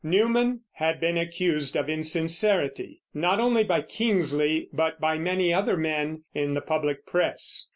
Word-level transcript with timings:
Newman 0.03 0.61
had 0.71 0.99
been 0.99 1.15
accused 1.15 1.75
of 1.77 1.87
insincerity, 1.87 3.03
not 3.13 3.39
only 3.39 3.63
by 3.63 3.81
Kingsley 3.83 4.67
but 4.73 4.99
by 4.99 5.19
many 5.19 5.53
other 5.53 5.77
men, 5.77 6.23
in 6.33 6.55
the 6.55 6.61
public 6.61 7.05
press. 7.05 7.67